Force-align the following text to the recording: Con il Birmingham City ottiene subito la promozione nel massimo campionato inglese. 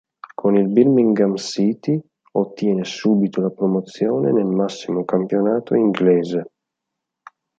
Con 0.33 0.55
il 0.55 0.67
Birmingham 0.67 1.35
City 1.35 2.01
ottiene 2.31 2.83
subito 2.83 3.39
la 3.39 3.51
promozione 3.51 4.31
nel 4.31 4.47
massimo 4.47 5.05
campionato 5.05 5.75
inglese. 5.75 6.53